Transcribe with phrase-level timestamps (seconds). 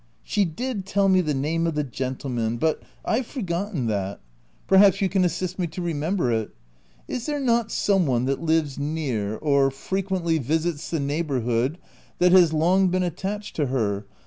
[0.23, 3.85] She did tell me the name of the gentleman, but I've 278 THE TENANT forgotten
[3.85, 4.19] that.
[4.65, 6.55] Perhaps you can assist me to remember it.
[7.07, 11.77] Is there not some one that lives near— or frequently visits the neighbourhood,
[12.17, 14.07] that has long been attached to her